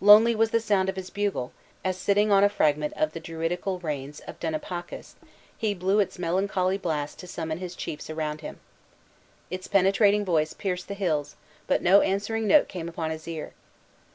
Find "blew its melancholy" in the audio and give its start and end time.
5.74-6.78